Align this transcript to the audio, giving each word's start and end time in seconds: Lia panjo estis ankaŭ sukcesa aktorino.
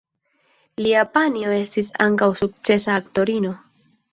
Lia 0.81 1.03
panjo 1.17 1.53
estis 1.57 1.91
ankaŭ 2.07 2.31
sukcesa 2.41 2.99
aktorino. 3.03 3.57